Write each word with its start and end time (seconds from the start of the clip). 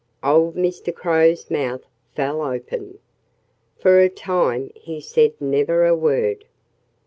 Old 0.23 0.55
Mr. 0.55 0.91
Crow's 0.91 1.51
mouth 1.51 1.85
fell 2.15 2.41
open. 2.41 2.97
For 3.77 3.99
a 3.99 4.09
time 4.09 4.71
he 4.73 4.99
said 4.99 5.33
never 5.39 5.85
a 5.85 5.95
word. 5.95 6.43